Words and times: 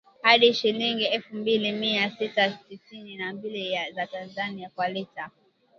hadi 0.21 0.53
shilingi 0.53 1.05
elfu 1.05 1.35
mbili 1.35 1.71
mia 1.71 2.09
sita 2.11 2.49
tisini 2.51 3.17
na 3.17 3.33
mbili 3.33 3.77
za 3.95 4.07
Tanzania 4.07 4.69
kwa 4.75 4.89
lita 4.89 5.29